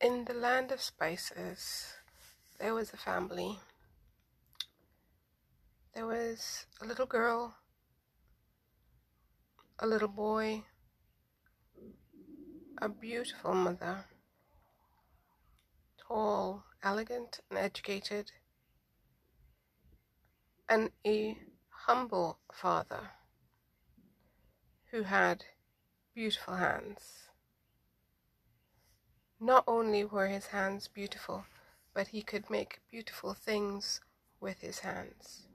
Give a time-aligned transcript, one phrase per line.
[0.00, 1.94] In the land of spices,
[2.60, 3.58] there was a family.
[5.92, 7.56] There was a little girl,
[9.80, 10.62] a little boy,
[12.80, 14.04] a beautiful mother,
[16.06, 18.30] tall, elegant, and educated,
[20.68, 21.36] and a
[21.70, 23.10] humble father
[24.92, 25.44] who had
[26.14, 27.27] beautiful hands.
[29.40, 31.44] Not only were his hands beautiful,
[31.94, 34.00] but he could make beautiful things
[34.40, 35.46] with his hands.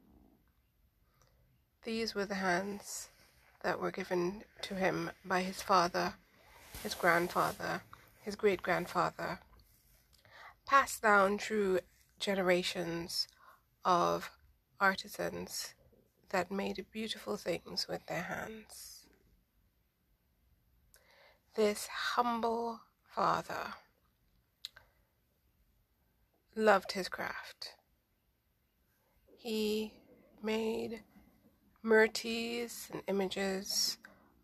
[1.84, 3.10] These were the hands
[3.62, 6.14] that were given to him by his father,
[6.82, 7.82] his grandfather,
[8.22, 9.40] his great grandfather,
[10.66, 11.80] passed down through
[12.20, 13.28] generations
[13.84, 14.32] of
[14.80, 15.74] artisans
[16.30, 19.06] that made beautiful things with their hands.
[21.56, 22.80] This humble
[23.16, 23.74] father
[26.56, 27.76] loved his craft.
[29.38, 29.94] He
[30.42, 31.04] made
[31.84, 33.98] murtis and images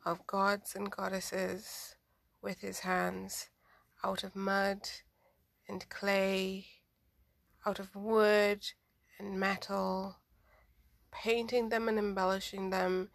[0.06, 1.95] of gods and goddesses
[2.42, 3.50] with his hands
[4.03, 4.88] out of mud
[5.67, 6.67] and clay,
[7.66, 8.64] out of wood
[9.17, 10.17] and metal,
[11.11, 13.09] painting them and embellishing them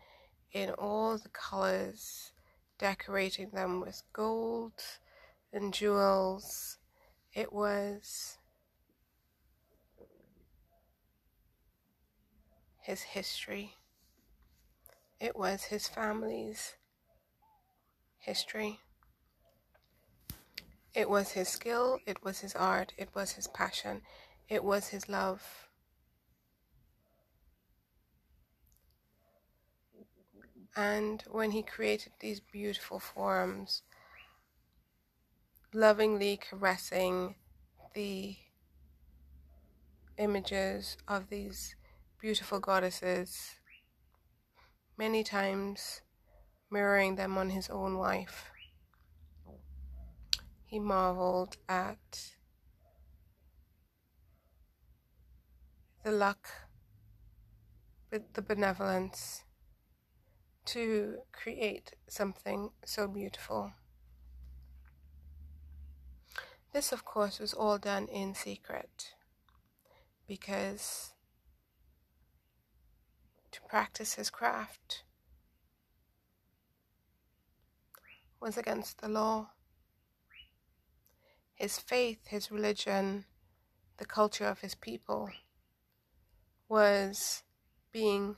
[0.52, 2.32] in all the colors,
[2.78, 4.82] decorating them with gold
[5.54, 6.78] and jewels.
[7.32, 8.38] It was
[12.82, 13.74] his history.
[15.20, 16.74] It was his family's
[18.18, 18.80] history.
[20.92, 24.02] It was his skill, it was his art, it was his passion,
[24.48, 25.68] it was his love.
[30.76, 33.82] And when he created these beautiful forms,
[35.74, 37.34] lovingly caressing
[37.94, 38.36] the
[40.16, 41.74] images of these
[42.20, 43.56] beautiful goddesses,
[44.96, 46.02] many times
[46.70, 48.50] mirroring them on his own wife.
[50.64, 52.32] He marveled at
[56.04, 56.48] the luck,
[58.10, 59.42] the benevolence
[60.66, 63.72] to create something so beautiful.
[66.74, 69.14] This, of course, was all done in secret
[70.26, 71.12] because
[73.52, 75.04] to practice his craft
[78.40, 79.50] was against the law.
[81.54, 83.26] His faith, his religion,
[83.98, 85.30] the culture of his people
[86.68, 87.44] was
[87.92, 88.34] being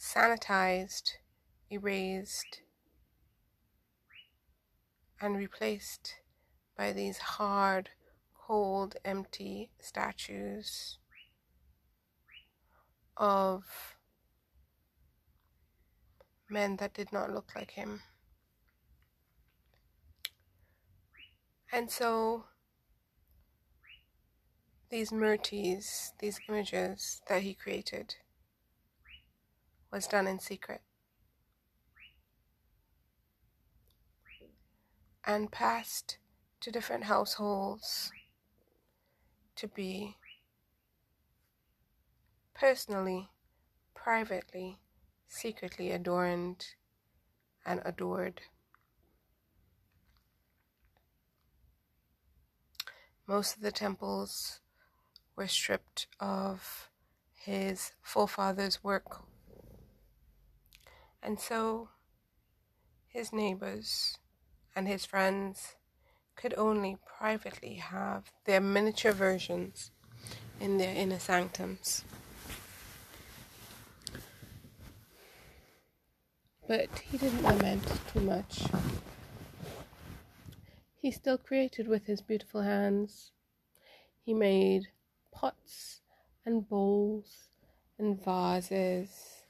[0.00, 1.18] sanitized,
[1.70, 2.62] erased,
[5.20, 6.14] and replaced
[6.78, 7.90] by these hard,
[8.34, 10.98] cold, empty statues
[13.16, 13.64] of
[16.48, 18.00] men that did not look like him.
[21.72, 22.44] And so
[24.88, 28.14] these murtis, these images that he created,
[29.92, 30.80] was done in secret.
[35.26, 36.18] And passed
[36.60, 38.10] to different households
[39.56, 40.16] to be
[42.54, 43.28] personally,
[43.94, 44.78] privately,
[45.28, 46.66] secretly adorned
[47.64, 48.40] and adored.
[53.26, 54.60] Most of the temples
[55.36, 56.88] were stripped of
[57.34, 59.22] his forefathers' work.
[61.22, 61.90] And so
[63.06, 64.18] his neighbors
[64.74, 65.76] and his friends
[66.38, 69.90] could only privately have their miniature versions
[70.60, 72.04] in their inner sanctums.
[76.68, 77.82] But he didn't lament
[78.12, 78.62] too much.
[80.94, 83.32] He still created with his beautiful hands.
[84.24, 84.88] He made
[85.32, 86.02] pots
[86.44, 87.48] and bowls
[87.98, 89.44] and vases.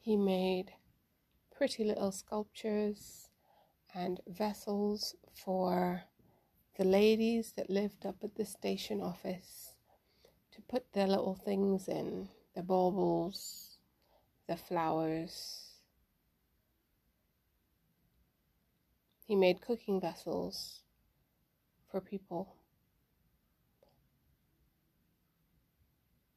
[0.00, 0.72] He made
[1.54, 3.28] pretty little sculptures
[3.94, 6.02] and vessels for
[6.78, 9.74] the ladies that lived up at the station office
[10.52, 13.78] to put their little things in the baubles,
[14.48, 15.70] the flowers.
[19.26, 20.80] He made cooking vessels
[21.90, 22.54] for people.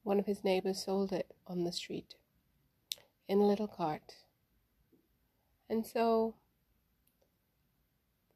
[0.04, 2.16] One of his neighbors sold it on the street
[3.28, 4.16] in a little cart.
[5.70, 6.36] And so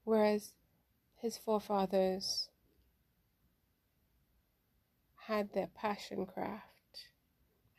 [0.09, 0.53] Whereas
[1.21, 2.49] his forefathers
[5.27, 7.09] had their passion craft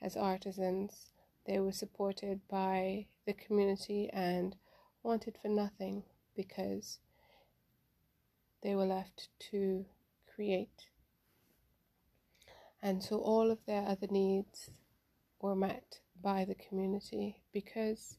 [0.00, 1.10] as artisans.
[1.46, 4.56] They were supported by the community and
[5.02, 6.04] wanted for nothing
[6.36, 6.98] because
[8.62, 9.86] they were left to
[10.32, 10.88] create.
[12.82, 14.70] And so all of their other needs
[15.40, 18.18] were met by the community because,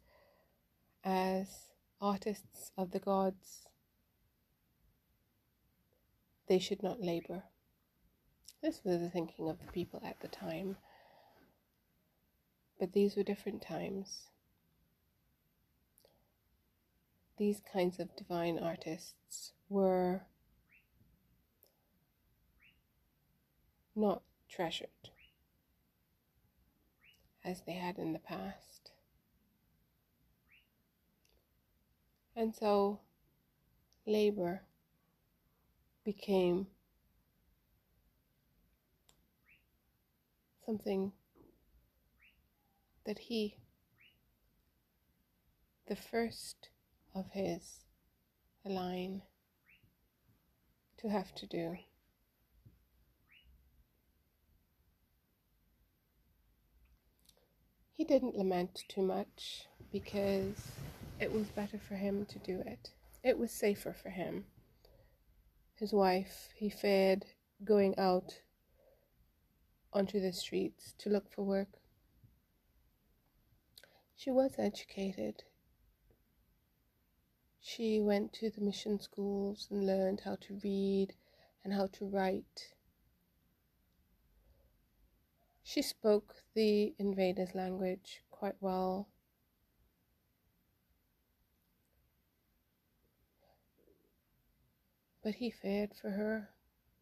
[1.03, 1.69] as
[1.99, 3.67] artists of the gods,
[6.51, 7.43] they should not labor.
[8.61, 10.75] This was the thinking of the people at the time.
[12.77, 14.27] But these were different times.
[17.37, 20.23] These kinds of divine artists were
[23.95, 24.89] not treasured
[27.45, 28.91] as they had in the past.
[32.35, 32.99] And so
[34.05, 34.63] labor
[36.03, 36.67] became
[40.65, 41.11] something
[43.05, 43.57] that he,
[45.87, 46.69] the first
[47.13, 47.81] of his
[48.65, 49.21] line,
[50.97, 51.77] to have to do.
[57.93, 60.71] He didn't lament too much because
[61.19, 62.89] it was better for him to do it.
[63.23, 64.45] It was safer for him.
[65.81, 67.25] His wife, he feared
[67.63, 68.43] going out
[69.91, 71.79] onto the streets to look for work.
[74.15, 75.43] She was educated.
[77.59, 81.15] She went to the mission schools and learned how to read
[81.63, 82.75] and how to write.
[85.63, 89.07] She spoke the invaders' language quite well.
[95.23, 96.49] But he feared for her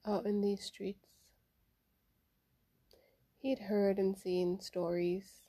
[0.06, 1.08] out in these streets.
[3.38, 5.48] He'd heard and seen stories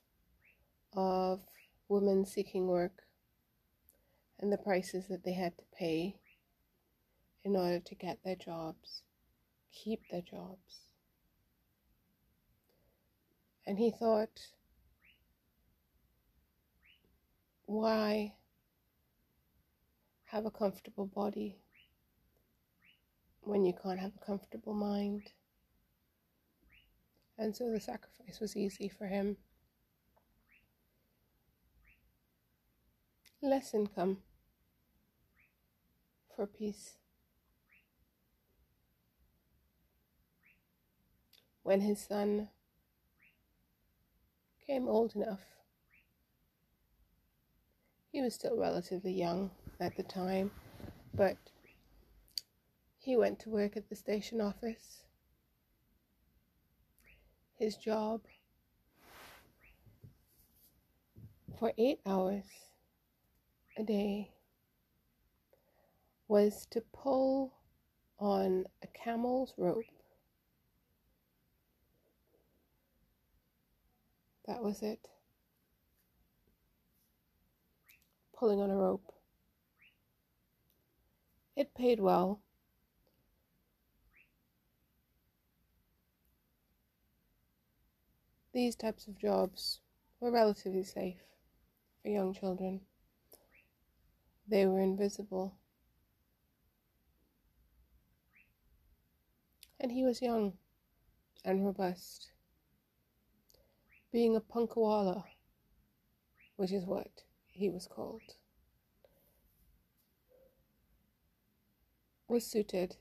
[0.93, 1.41] of
[1.89, 3.03] women seeking work
[4.39, 6.21] and the prices that they had to pay
[7.45, 9.03] in order to get their jobs,
[9.73, 10.91] keep their jobs.
[13.67, 14.41] And he thought,
[17.67, 18.35] why
[20.27, 21.59] have a comfortable body
[23.51, 25.33] when you can't have a comfortable mind?
[27.37, 29.37] And so the sacrifice was easy for him.
[33.43, 34.19] Less income
[36.37, 36.97] for peace.
[41.65, 42.49] When his son
[44.61, 45.41] became old enough.
[48.13, 49.51] He was still relatively young
[49.81, 50.53] at the time,
[51.15, 51.37] but
[53.01, 55.03] he went to work at the station office.
[57.59, 58.21] His job
[61.59, 62.45] for eight hours
[63.77, 64.31] a day
[66.29, 67.53] was to pull
[68.21, 69.85] on a camel's rope
[74.51, 75.09] That was it.
[78.37, 79.13] Pulling on a rope.
[81.55, 82.41] It paid well.
[88.61, 89.81] These types of jobs
[90.21, 91.23] were relatively safe
[92.03, 92.83] for young children.
[94.47, 95.55] They were invisible.
[99.81, 100.59] And he was young
[101.43, 102.33] and robust
[104.13, 105.25] being a punkawala,
[106.57, 108.35] which is what he was called,
[112.29, 112.97] was suited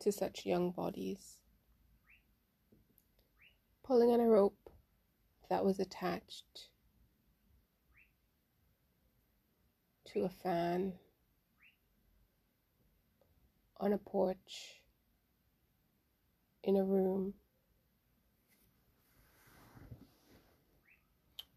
[0.00, 1.38] to such young bodies.
[3.84, 4.57] Pulling on a rope
[5.48, 6.68] that was attached
[10.12, 10.92] to a fan
[13.78, 14.82] on a porch
[16.64, 17.34] in a room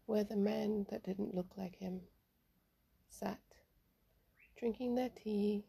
[0.06, 2.00] where the men that didn't look like him
[3.08, 3.40] sat,
[4.58, 5.64] drinking their tea,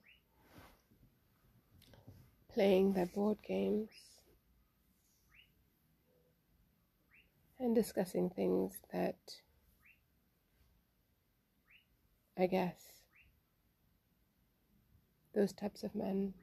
[2.54, 3.90] playing their board games,
[7.64, 9.16] and discussing things that
[12.38, 12.76] I guess
[15.34, 16.34] those types of men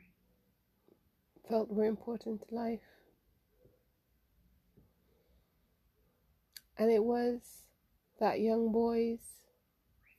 [1.48, 2.80] felt were important to life.
[6.78, 7.64] And it was
[8.18, 9.44] that young boy's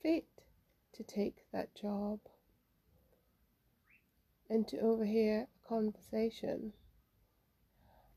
[0.02, 0.24] fate
[0.94, 2.20] to take that job.
[4.52, 6.74] and to overhear a conversation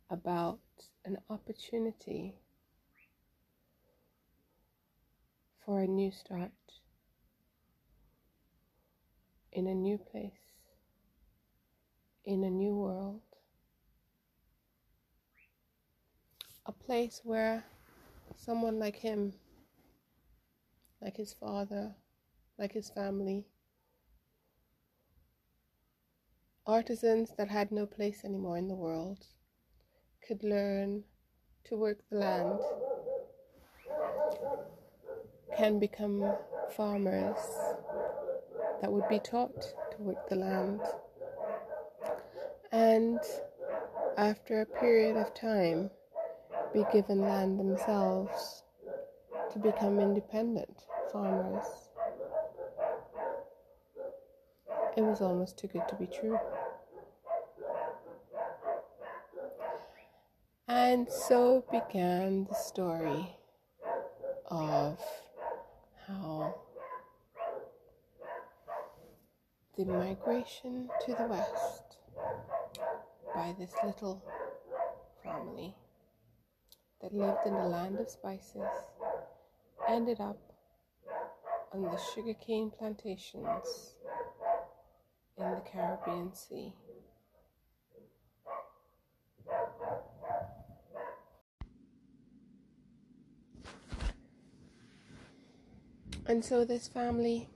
[0.10, 0.60] about
[1.06, 2.36] an opportunity
[5.66, 6.52] for a new start
[9.52, 10.32] in a new place,
[12.24, 13.22] in a new world,
[16.68, 17.64] a place where
[18.36, 19.34] someone like him,
[21.02, 21.96] like his father,
[22.60, 23.46] like his family,
[26.68, 29.26] artisans that had no place anymore in the world,
[30.28, 31.04] could learn
[31.64, 32.60] to work the land,
[35.58, 36.34] can become
[36.76, 37.38] farmers
[38.82, 40.82] that would be taught to work the land.
[42.72, 43.20] And
[44.18, 45.90] after a period of time,
[46.74, 48.64] be given land themselves
[49.54, 51.66] to become independent farmers.
[54.98, 56.40] It was almost too good to be true.
[60.68, 63.38] And so began the story
[64.48, 65.00] of
[66.08, 66.56] how
[69.78, 71.98] the migration to the west
[73.34, 74.24] by this little
[75.22, 75.76] family
[77.02, 78.70] that lived in the land of spices
[79.90, 80.40] ended up
[81.74, 83.96] on the sugarcane plantations
[85.38, 86.74] in the Caribbean Sea.
[96.28, 97.50] And so this family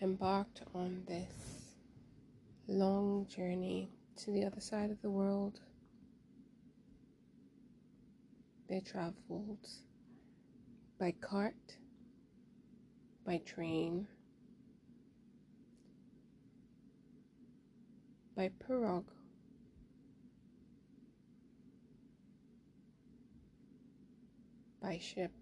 [0.00, 1.74] embarked on this
[2.68, 5.60] long journey to the other side of the world.
[8.68, 9.66] They traveled
[11.00, 11.76] by cart,
[13.24, 14.06] by train,
[18.36, 19.10] by pirogue,
[24.80, 25.32] by ship.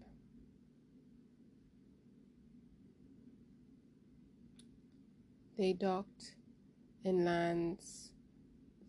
[5.57, 6.35] They docked
[7.03, 8.11] in lands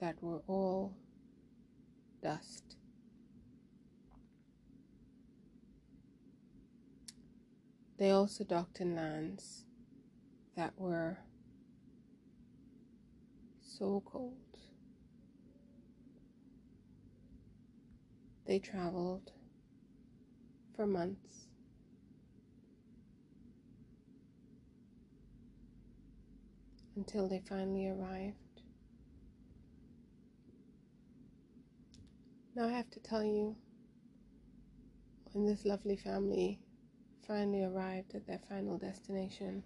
[0.00, 0.98] that were all
[2.22, 2.76] dust.
[7.96, 9.64] They also docked in lands
[10.56, 11.20] that were
[13.62, 14.36] so cold.
[18.46, 19.32] They traveled
[20.76, 21.47] for months
[26.98, 28.34] until they finally arrived.
[32.56, 33.54] Now I have to tell you,
[35.32, 36.58] when this lovely family
[37.24, 39.62] finally arrived at their final destination,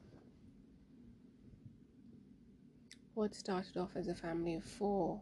[3.14, 5.18] what started off as a family of four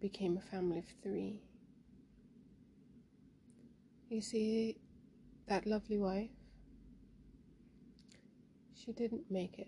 [0.00, 1.42] became a family of three.
[4.08, 4.78] You see,
[5.46, 6.35] that lovely wife
[8.86, 9.66] she didn't make it.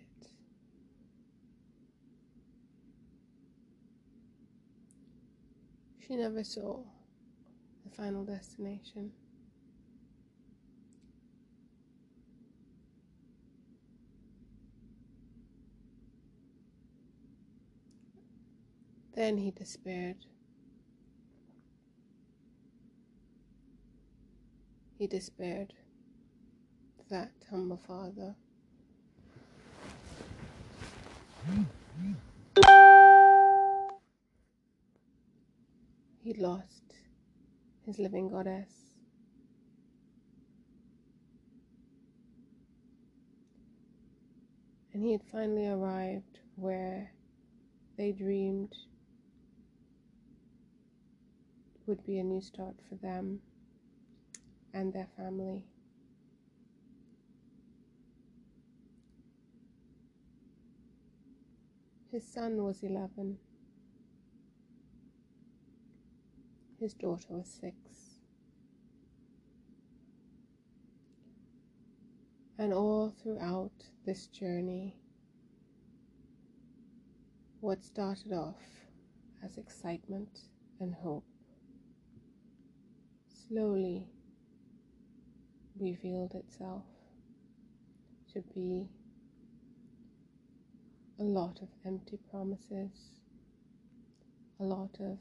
[6.07, 6.83] She never saw
[7.83, 9.11] the final destination.
[19.13, 20.15] Then he despaired.
[24.97, 25.73] He despaired,
[27.09, 28.35] that humble father.
[36.21, 36.83] He lost
[37.85, 38.69] his living goddess.
[44.93, 47.11] And he had finally arrived where
[47.97, 48.75] they dreamed
[51.87, 53.39] would be a new start for them
[54.73, 55.65] and their family.
[62.11, 63.37] His son was 11.
[66.79, 67.75] His daughter was 6.
[72.57, 73.71] And all throughout
[74.05, 74.95] this journey,
[77.61, 78.55] what started off
[79.43, 80.39] as excitement
[80.79, 81.25] and hope
[83.47, 84.07] slowly
[85.79, 86.85] revealed itself
[88.33, 88.89] to be
[91.19, 93.19] a lot of empty promises,
[94.59, 95.17] a lot of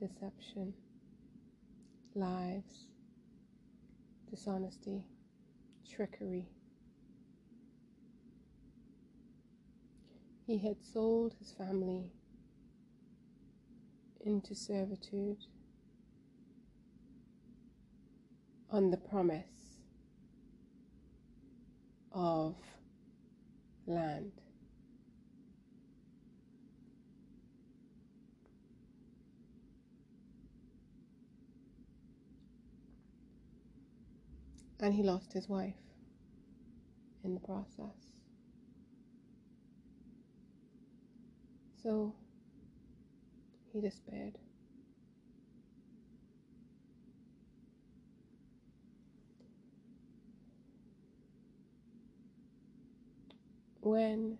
[0.00, 0.72] deception,
[2.14, 2.86] lies,
[4.30, 5.04] dishonesty,
[5.94, 6.46] trickery.
[10.46, 12.10] He had sold his family
[14.24, 15.44] into servitude
[18.70, 19.76] on the promise
[22.12, 22.54] of
[23.86, 24.32] land.
[34.82, 35.76] And he lost his wife
[37.22, 37.94] in the process.
[41.80, 42.12] So
[43.72, 44.38] he despaired.
[53.80, 54.36] When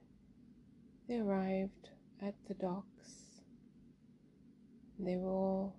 [1.09, 3.43] they arrived at the docks,
[4.99, 5.77] they were all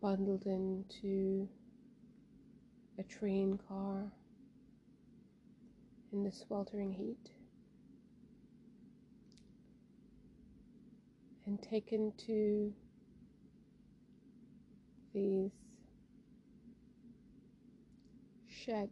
[0.00, 1.46] bundled into
[2.98, 4.10] a train car
[6.12, 7.30] in the sweltering heat.
[11.46, 12.72] and taken to
[15.14, 15.52] these
[18.48, 18.90] sheds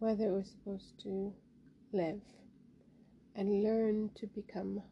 [0.00, 1.32] where they were supposed to
[1.92, 2.20] live
[3.36, 4.82] and learn to become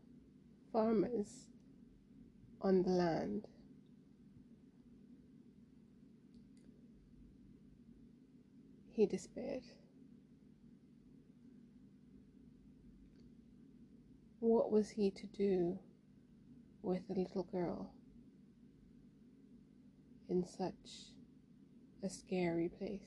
[0.72, 1.48] farmers
[2.62, 3.46] on the land.
[8.96, 9.64] He despaired.
[14.40, 15.78] What was he to do
[16.80, 17.92] with a little girl
[20.30, 21.12] in such
[22.02, 23.02] a scary place?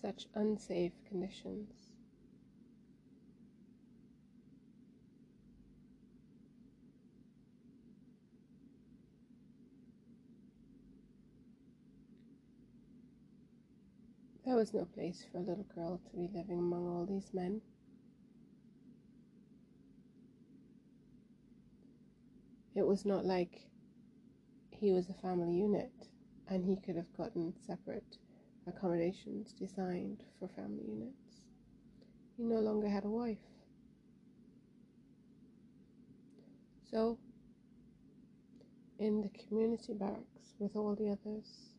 [0.00, 1.85] Such unsafe conditions.
[14.46, 17.60] There was no place for a little girl to be living among all these men.
[22.76, 23.66] It was not like
[24.70, 25.90] he was a family unit
[26.46, 28.18] and he could have gotten separate
[28.68, 31.40] accommodations designed for family units.
[32.36, 33.38] He no longer had a wife.
[36.88, 37.18] So,
[39.00, 41.75] in the community barracks with all the others,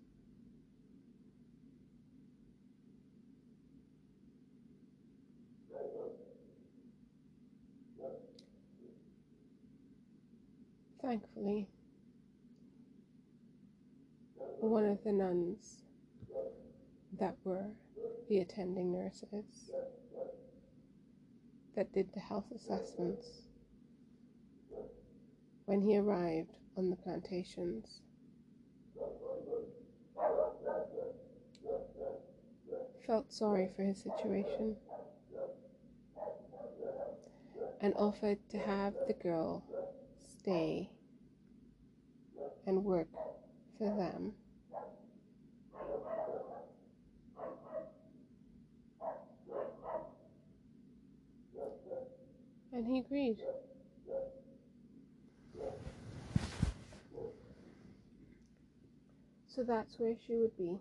[11.08, 11.70] Thankfully,
[14.60, 15.84] one of the nuns
[17.18, 17.70] that were
[18.28, 19.72] the attending nurses
[21.78, 23.26] that did the health assessments
[25.64, 28.02] when he arrived on the plantations
[33.06, 34.76] felt sorry for his situation
[37.80, 39.64] and offered to have the girl
[40.38, 40.90] stay
[42.68, 43.08] and work
[43.78, 44.34] for them.
[52.74, 53.38] And he agreed.
[59.48, 60.78] So that's where she would be.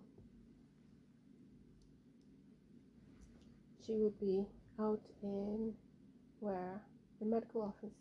[3.86, 4.44] She would be
[4.78, 5.72] out in
[6.40, 6.82] where
[7.20, 7.94] the medical office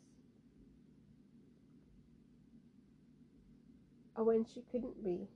[4.16, 5.28] or when she couldn't be,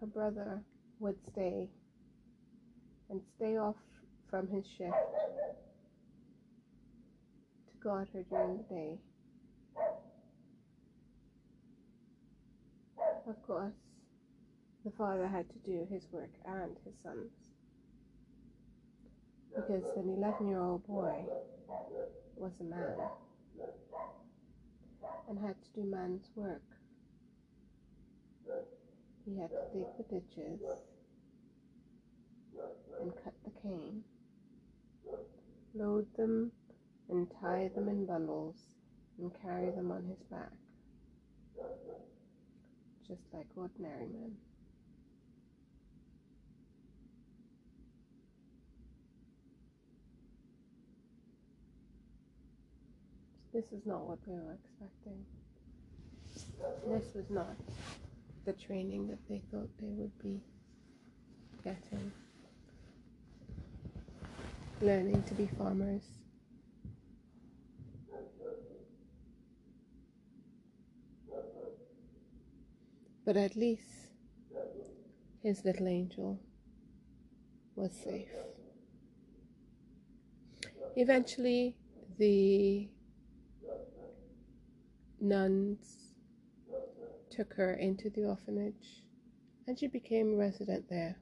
[0.00, 0.62] her brother
[1.00, 1.68] would stay
[3.10, 3.76] and stay off
[4.30, 4.94] from his shift
[7.70, 8.98] to guard her during the day.
[13.28, 13.72] Of course,
[14.84, 17.32] the father had to do his work and his son's
[19.54, 21.24] because an 11 year old boy
[22.36, 22.96] was a man
[25.28, 26.73] and had to do man's work.
[29.24, 30.60] He had to dig the ditches
[33.00, 34.02] and cut the cane,
[35.74, 36.52] load them
[37.08, 38.56] and tie them in bundles
[39.18, 40.52] and carry them on his back,
[43.08, 44.36] just like ordinary men.
[53.54, 55.24] This is not what we were expecting.
[56.88, 57.56] This was not
[58.44, 60.40] the training that they thought they would be
[61.62, 62.12] getting.
[64.80, 66.02] Learning to be farmers.
[73.24, 74.10] But at least
[75.42, 76.38] his little angel
[77.74, 78.28] was safe.
[80.96, 81.76] Eventually,
[82.18, 82.88] the
[85.20, 86.03] nuns
[87.34, 89.02] took her into the orphanage
[89.66, 91.16] and she became a resident there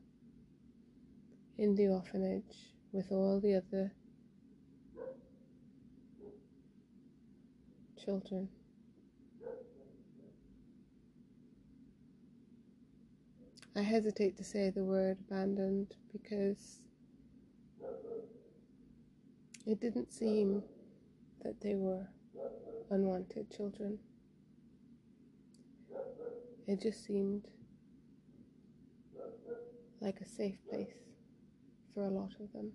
[1.59, 3.92] in the orphanage with all the other
[8.05, 8.48] children.
[13.75, 16.81] I hesitate to say the word abandoned because
[19.66, 20.62] it didn't seem
[21.42, 22.07] that they were
[22.90, 23.98] unwanted children.
[26.66, 27.48] It just seemed
[30.01, 30.94] like a safe place
[31.94, 32.72] for a lot of them.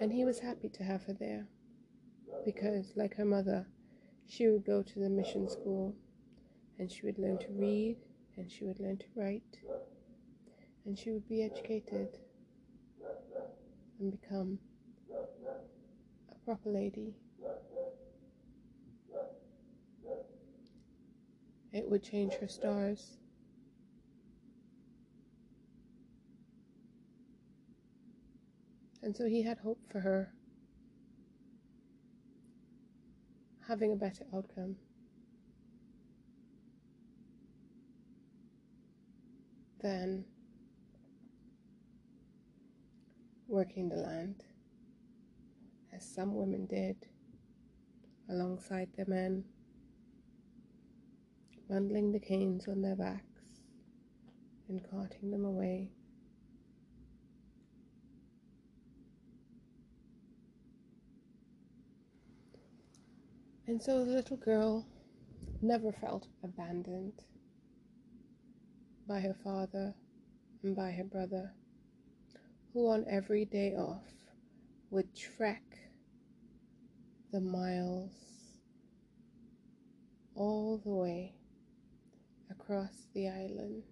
[0.00, 1.46] And he was happy to have her there
[2.44, 3.66] because, like her mother,
[4.26, 5.94] she would go to the mission school
[6.78, 7.98] and she would learn to read
[8.36, 9.58] and she would learn to write
[10.84, 12.08] and she would be educated
[14.00, 14.58] and become
[16.30, 17.14] a proper lady.
[21.72, 23.16] It would change her stars.
[29.02, 30.32] And so he had hope for her
[33.66, 34.76] having a better outcome.
[39.80, 40.24] Than
[43.48, 44.44] working the land,
[45.92, 46.96] as some women did,
[48.28, 49.44] alongside their men,
[51.72, 53.62] bundling the canes on their backs
[54.68, 55.88] and carting them away.
[63.66, 64.86] And so the little girl
[65.62, 67.14] never felt abandoned
[69.08, 69.94] by her father
[70.62, 71.54] and by her brother
[72.74, 74.12] who on every day off
[74.90, 75.62] would trek
[77.32, 78.12] the miles
[80.34, 81.34] all the way
[82.62, 83.82] across the island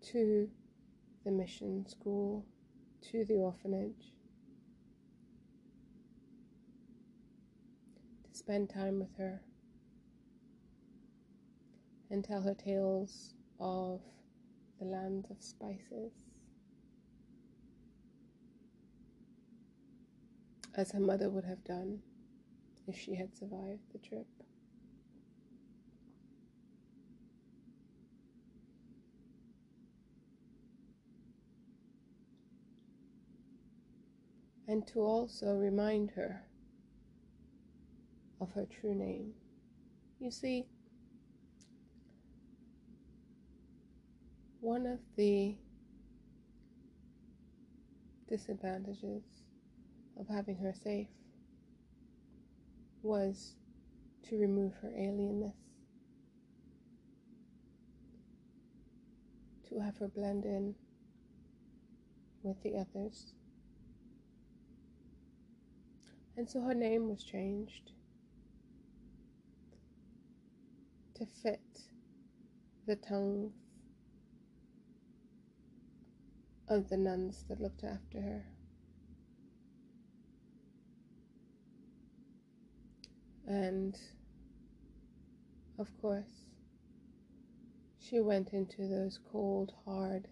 [0.00, 0.48] to
[1.24, 2.44] the mission school,
[3.02, 4.12] to the orphanage,
[8.24, 9.40] to spend time with her
[12.10, 14.00] and tell her tales of
[14.78, 16.12] the land of spices.
[20.76, 22.00] As her mother would have done
[22.86, 24.26] if she had survived the trip.
[34.68, 36.44] And to also remind her
[38.40, 39.32] of her true name.
[40.20, 40.66] You see,
[44.60, 45.56] One of the
[48.28, 49.22] disadvantages
[50.18, 51.08] of having her safe
[53.02, 53.54] was
[54.28, 55.54] to remove her alienness,
[59.68, 60.74] to have her blend in
[62.42, 63.34] with the others.
[66.36, 67.92] And so her name was changed
[71.14, 71.60] to fit
[72.86, 73.52] the tongues
[76.68, 78.44] of the nuns that looked after her.
[83.50, 83.98] And
[85.76, 86.44] of course,
[87.98, 90.28] she went into those cold, hard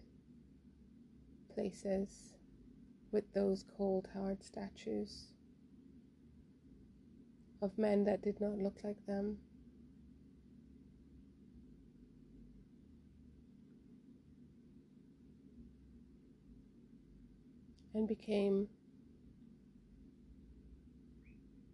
[1.53, 2.31] places
[3.11, 5.33] with those cold, hard statues
[7.61, 9.39] of men that did not look like them.
[17.95, 18.69] and became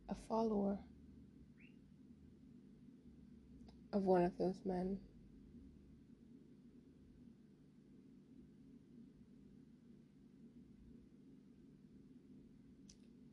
[0.09, 0.79] a follower
[3.95, 4.97] of one of those men.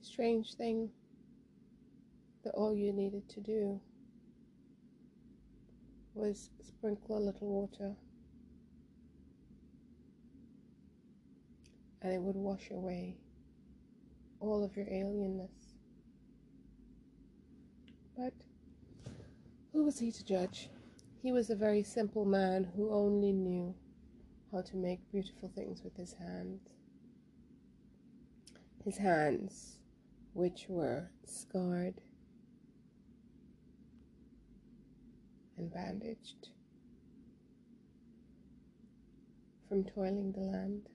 [0.01, 0.88] Strange thing
[2.44, 3.81] that all you needed to do
[6.14, 7.96] was sprinkle a little water
[12.03, 13.16] and it would wash away
[14.38, 15.75] all of your alienness.
[18.16, 18.33] But
[19.73, 20.69] who was he to judge?
[21.23, 23.75] He was a very simple man who only knew
[24.51, 26.61] how to make beautiful things with his hands.
[28.85, 29.79] His hands,
[30.35, 32.03] which were scarred
[35.57, 36.49] and bandaged
[39.69, 40.89] from toiling the land.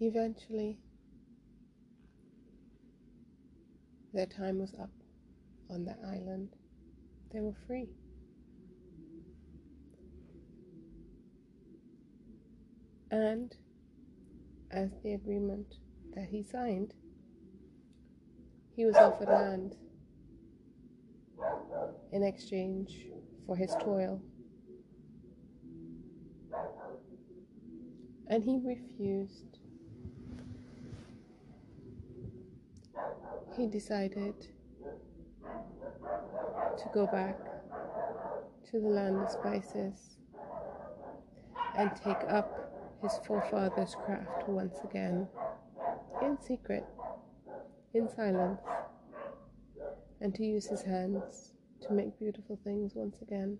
[0.00, 0.78] Eventually,
[4.12, 4.90] their time was up
[5.70, 6.50] on the island.
[7.32, 7.88] They were free.
[13.10, 13.54] And
[14.70, 15.76] as the agreement
[16.14, 16.94] that he signed,
[18.74, 19.76] he was offered land
[22.12, 23.06] in exchange
[23.46, 24.20] for his toil.
[28.28, 29.53] And he refused.
[33.56, 34.34] He decided
[36.76, 37.38] to go back
[38.70, 40.16] to the land of spices
[41.78, 45.28] and take up his forefathers' craft once again,
[46.20, 46.84] in secret,
[47.92, 48.60] in silence,
[50.20, 53.58] and to use his hands to make beautiful things once again.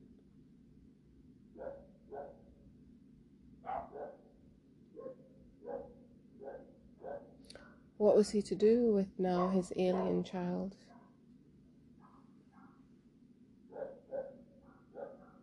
[7.97, 10.75] What was he to do with now his alien child?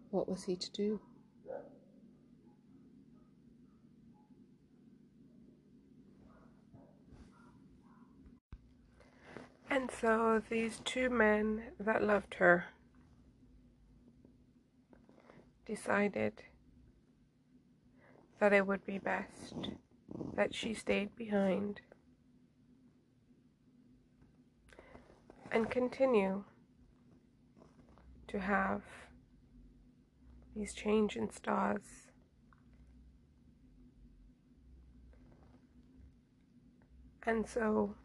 [0.09, 0.99] What was he to do?
[9.69, 12.65] And so these two men that loved her
[15.65, 16.43] decided
[18.39, 19.69] that it would be best
[20.35, 21.79] that she stayed behind
[25.51, 26.43] and continue
[28.27, 28.81] to have
[30.55, 32.07] these change in stars.
[37.23, 37.95] And so,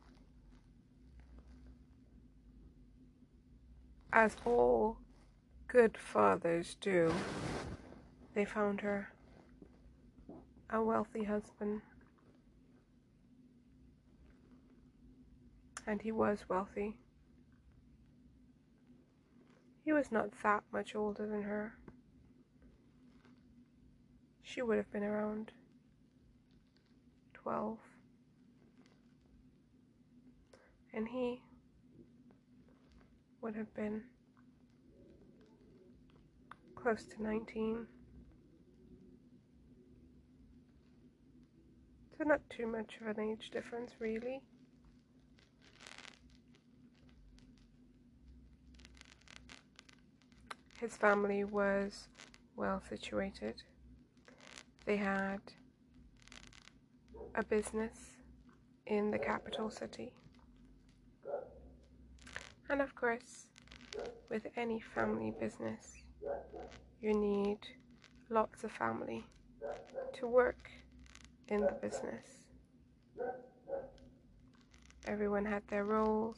[4.13, 4.99] as all
[5.69, 7.13] good fathers do,
[8.35, 9.13] they found her
[10.69, 11.81] a wealthy husband.
[15.87, 16.97] And he was wealthy.
[19.87, 21.75] He was not that much older than her.
[24.43, 25.53] She would have been around
[27.35, 27.79] 12.
[30.93, 31.41] And he
[33.41, 34.03] would have been
[36.75, 37.87] close to 19.
[42.19, 44.43] So, not too much of an age difference, really.
[50.79, 52.09] His family was
[52.55, 53.63] well situated.
[54.85, 55.41] They had
[57.35, 58.17] a business
[58.87, 60.13] in the capital city.
[62.69, 63.47] And of course,
[64.29, 65.95] with any family business,
[67.01, 67.59] you need
[68.29, 69.25] lots of family
[70.15, 70.71] to work
[71.49, 72.27] in the business.
[75.07, 76.37] Everyone had their roles,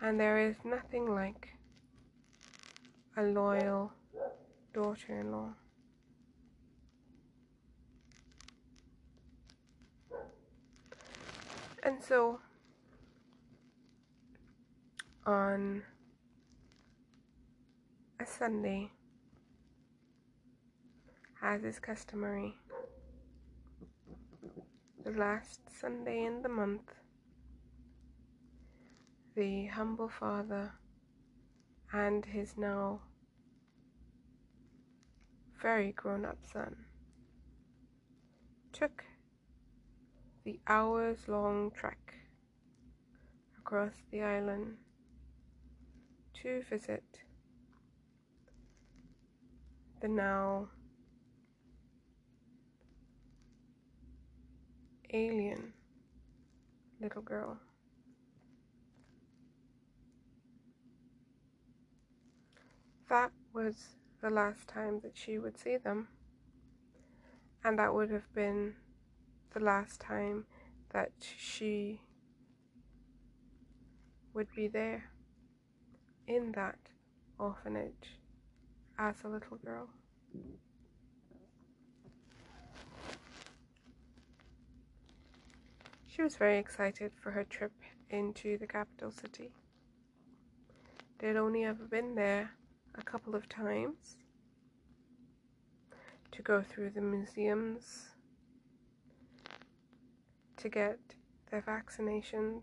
[0.00, 1.48] and there is nothing like
[3.20, 3.92] a loyal
[4.72, 5.50] daughter in law.
[11.82, 12.40] And so
[15.26, 15.82] on
[18.18, 18.90] a Sunday,
[21.42, 22.54] as is customary,
[25.04, 26.94] the last Sunday in the month,
[29.36, 30.72] the humble father
[31.92, 33.00] and his now
[35.60, 36.74] very grown up son
[38.72, 39.04] took
[40.44, 42.14] the hours long trek
[43.58, 44.76] across the island
[46.32, 47.04] to visit
[50.00, 50.66] the now
[55.12, 55.72] alien
[57.00, 57.58] little girl.
[63.08, 66.08] That was the last time that she would see them,
[67.64, 68.74] and that would have been
[69.52, 70.46] the last time
[70.92, 72.00] that she
[74.34, 75.04] would be there
[76.26, 76.78] in that
[77.38, 78.18] orphanage
[78.98, 79.88] as a little girl.
[86.06, 87.72] She was very excited for her trip
[88.10, 89.52] into the capital city.
[91.18, 92.50] They'd only ever been there
[92.96, 94.16] a couple of times.
[96.32, 98.10] to go through the museums,
[100.56, 100.98] to get
[101.50, 102.62] their vaccinations.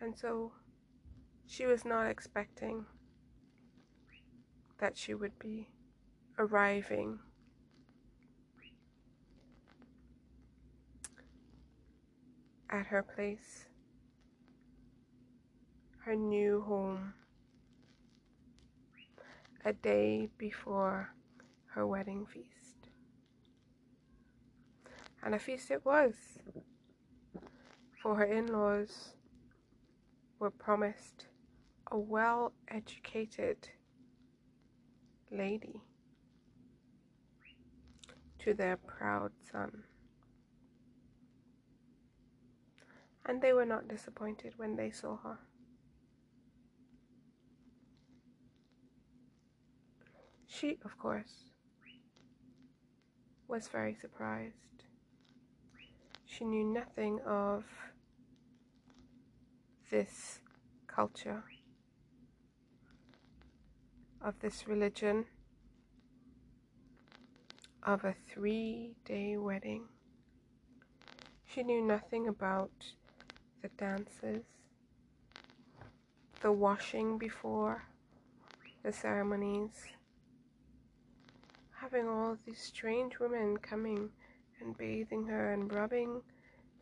[0.00, 0.52] And so
[1.46, 2.84] she was not expecting
[4.78, 5.68] that she would be
[6.38, 7.18] arriving
[12.76, 13.64] at her place,
[16.04, 17.14] her new home,
[19.64, 21.08] a day before
[21.74, 22.90] her wedding feast.
[25.22, 26.14] And a feast it was,
[28.02, 29.14] for her in laws
[30.38, 31.26] were promised
[31.90, 33.70] a well educated
[35.30, 35.80] lady
[38.38, 39.85] to their proud son.
[43.28, 45.38] And they were not disappointed when they saw her.
[50.46, 51.50] She, of course,
[53.48, 54.84] was very surprised.
[56.24, 57.64] She knew nothing of
[59.90, 60.40] this
[60.86, 61.44] culture,
[64.20, 65.26] of this religion,
[67.82, 69.84] of a three day wedding.
[71.44, 72.72] She knew nothing about
[73.62, 74.44] the dances,
[76.40, 77.82] the washing before
[78.82, 79.84] the ceremonies,
[81.72, 84.10] having all these strange women coming
[84.60, 86.22] and bathing her and rubbing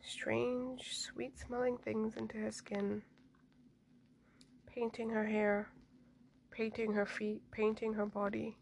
[0.01, 3.01] strange, sweet smelling things into her skin,
[4.67, 5.69] painting her hair,
[6.51, 8.57] painting her feet, painting her body.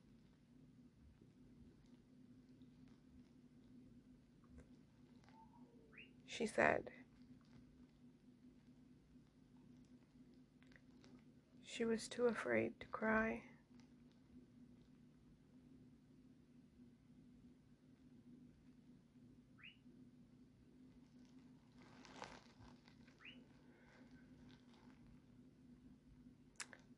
[6.25, 6.89] She said,
[11.75, 13.41] she was too afraid to cry.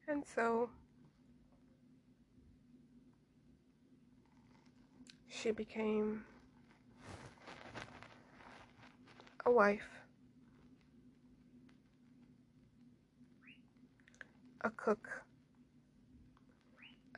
[0.08, 0.70] And so
[5.30, 6.26] she became
[9.46, 10.05] a wife,
[14.66, 15.08] a cook,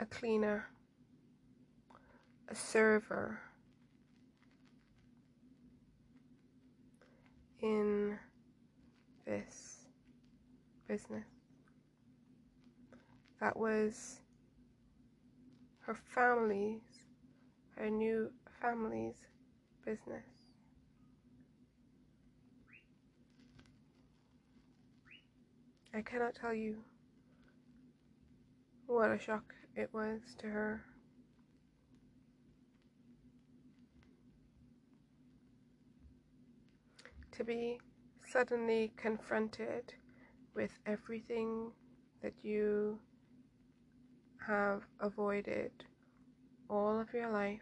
[0.01, 0.67] a cleaner,
[2.49, 3.39] a server
[7.61, 8.19] in
[9.25, 9.87] this
[10.89, 11.23] business
[13.39, 14.19] that was
[15.79, 16.81] her family's,
[17.77, 18.29] her new
[18.61, 19.15] family's
[19.85, 20.25] business.
[25.93, 26.83] I cannot tell you
[28.87, 30.81] what a shock it was to her.
[37.33, 37.79] To be
[38.25, 39.93] suddenly confronted
[40.55, 41.71] with everything
[42.23, 42.97] that you
[44.47, 45.71] have avoided
[46.69, 47.59] all of your life,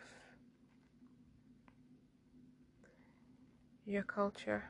[3.85, 4.69] your culture,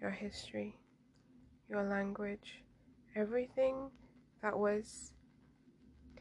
[0.00, 0.76] your history,
[1.68, 2.62] your language,
[3.16, 3.90] everything
[4.42, 5.12] that was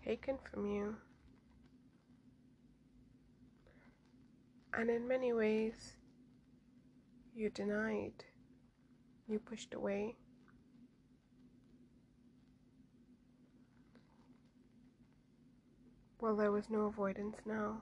[0.08, 0.96] taken from you.
[4.74, 5.98] And in many ways,
[7.36, 8.24] you denied,
[9.28, 10.16] you pushed away.
[16.22, 17.82] Well, there was no avoidance now.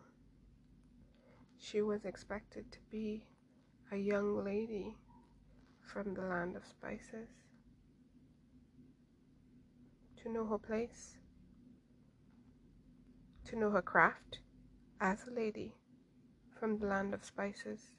[1.59, 3.27] She was expected to be
[3.91, 4.95] a young lady
[5.93, 7.29] from the land of spices,
[10.23, 11.17] to know her place,
[13.45, 14.39] to know her craft
[14.99, 15.75] as a lady
[16.59, 17.95] from the land of spices.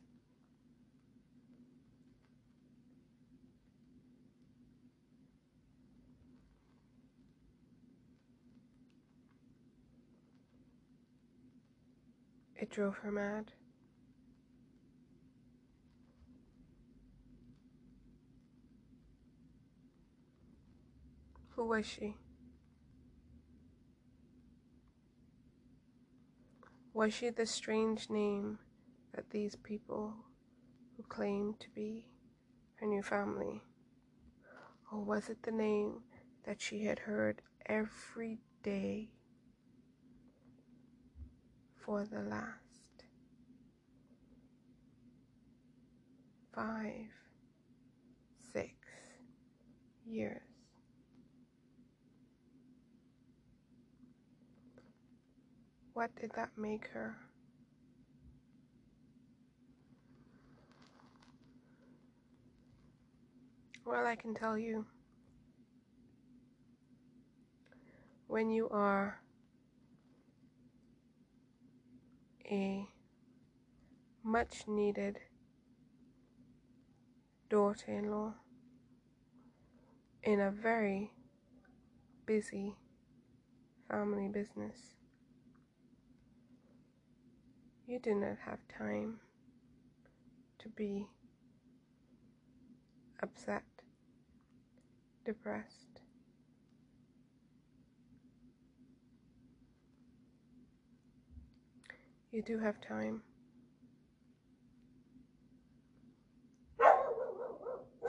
[12.56, 13.52] It drove her mad.
[21.54, 22.16] Who was she?
[26.96, 28.58] Was she the strange name
[29.14, 30.14] that these people
[30.96, 32.06] who claimed to be
[32.76, 33.60] her new family?
[34.90, 36.00] Or was it the name
[36.46, 39.10] that she had heard every day
[41.84, 43.04] for the last
[46.54, 47.12] five,
[48.54, 48.72] six
[50.06, 50.45] years.
[55.96, 57.16] What did that make her?
[63.82, 64.84] Well, I can tell you.
[68.26, 69.22] When you are
[72.44, 72.86] a
[74.22, 75.18] much needed
[77.48, 78.34] daughter in law
[80.24, 81.14] in a very
[82.26, 82.76] busy
[83.88, 84.96] family business.
[87.88, 89.20] You do not have time
[90.58, 91.06] to be
[93.22, 93.62] upset,
[95.24, 96.00] depressed.
[102.32, 103.22] You do have time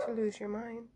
[0.05, 0.87] to lose your mind.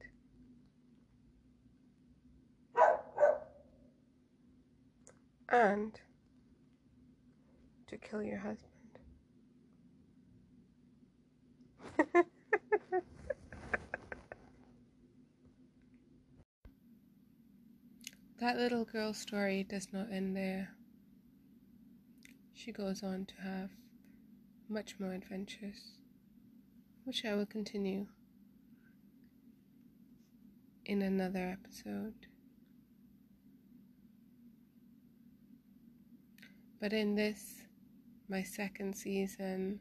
[5.50, 6.00] And
[7.88, 8.71] to kill your husband.
[18.40, 20.70] That little girl's story does not end there.
[22.54, 23.70] She goes on to have
[24.68, 25.98] much more adventures,
[27.04, 28.08] which I will continue
[30.86, 32.28] in another episode.
[36.80, 37.64] But in this,
[38.28, 39.80] my second season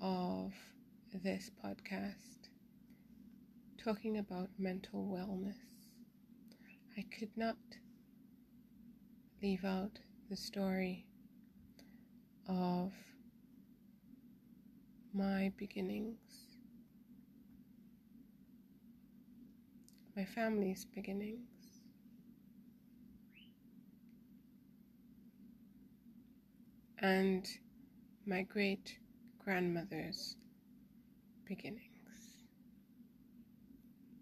[0.00, 0.52] of
[1.14, 2.50] this podcast,
[3.82, 5.56] talking about mental wellness,
[6.96, 7.56] I could not
[9.42, 9.98] leave out
[10.28, 11.06] the story
[12.48, 12.92] of
[15.14, 16.18] my beginnings,
[20.16, 21.48] my family's beginnings.
[27.00, 27.48] and
[28.26, 28.98] my great
[29.38, 30.37] grandmother's
[31.48, 31.87] beginnings.